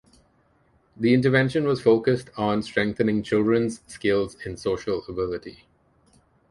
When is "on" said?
2.35-2.63